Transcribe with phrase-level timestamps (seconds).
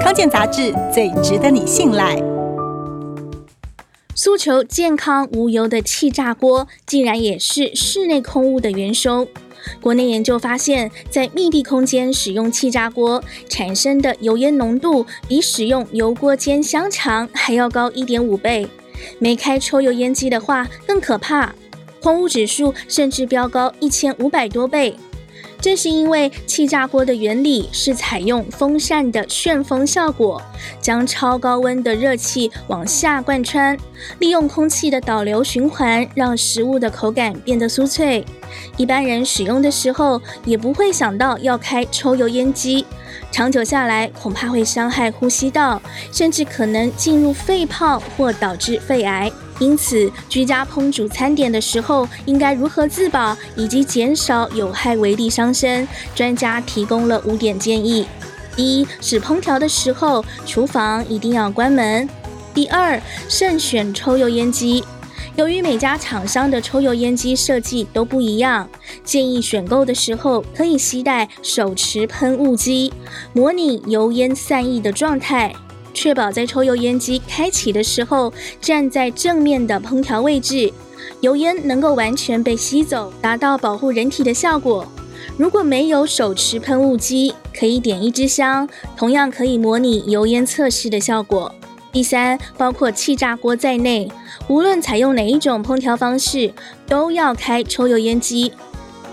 [0.00, 2.16] 康健杂志最值得你信赖。
[4.14, 9.26] 诉求健康无油的气炸锅，竟然也是室内空污的元凶。
[9.80, 18.68] 国内研究发现，在密闭空间使用气炸锅产生的油烟浓度，比使用油锅煎香肠还要高一点五倍。
[19.18, 21.54] 没开抽油烟机的话，更可怕，
[22.02, 24.96] 空污指数甚至飙高一千五百多倍。
[25.62, 30.42] 正是因为气炸锅的原理是采用风扇的旋风效果，
[30.80, 33.78] 将超高温的热气往下贯穿，
[34.18, 38.24] 利用空气的导流循环，让食物的口感变得酥脆。
[38.76, 42.84] 一般人使用的时候也不会想到要开抽油烟机，
[43.30, 45.80] 长久下来恐怕会伤害呼吸道，
[46.12, 49.30] 甚至可能进入肺泡或导致肺癌。
[49.58, 58.06] 因此，居家烹煮餐点的时候应该如何自保，以及减少有害微粒伤身，专家提供了五点建议：
[58.56, 62.08] 第一，是烹调的时候，厨房一定要关门；
[62.52, 64.82] 第二，慎选抽油烟机。
[65.36, 68.68] 由于每家厂商的抽油烟机设计都不一样，
[69.02, 72.92] 建议选购的时候可以携带手持喷雾机，
[73.32, 75.54] 模拟油烟散逸的状态。
[75.94, 80.70] 确保在抽油烟机开启的时候，站在正面的烹调位置，
[81.20, 84.86] 油烟能够完全被吸走，达到保护人体的效果。
[85.38, 91.54] 如果没有手持喷雾机，可以点一支香，同样可以模拟油烟测试的效果。
[91.92, 94.10] 第三，包括气炸锅在内，
[94.48, 96.50] 无论采用哪一种烹调方式，
[96.86, 98.50] 都要开抽油烟机。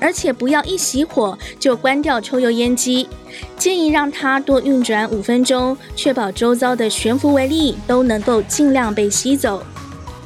[0.00, 3.08] 而且不要一熄火就关掉抽油烟机，
[3.56, 9.62] 建议让它多运转五分钟，确保周遭的悬浮微粒都能够尽量被吸走。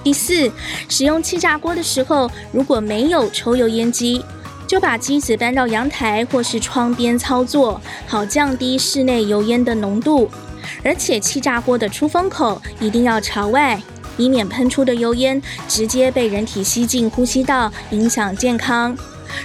[0.03, 0.51] 第四，
[0.89, 4.25] 使用气炸锅的时候，如果没有抽油烟机，
[4.69, 10.31] 就把机子搬到阳台或是窗边操作，好降低室内油烟的浓度。
[10.85, 13.81] 而且气炸锅的出风口一定要朝外，
[14.19, 18.95] 以免喷出的油烟直接被人体吸进呼吸道，影响健康。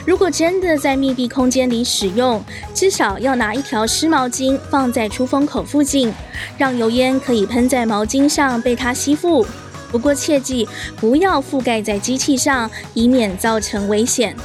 [0.06, 6.14] 如果真的在密闭空间里使用，至少要拿一条湿毛巾放在出风口附近，
[6.58, 9.48] 让油烟可以喷在毛巾上被它吸附。
[9.90, 10.68] 不过切记
[10.98, 14.36] 不要覆盖在机器上，以免造成危险。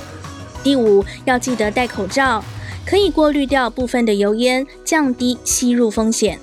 [0.62, 2.44] 第五，要记得戴口罩，
[2.86, 6.38] 可以过滤掉部分的油烟，降低吸入风险。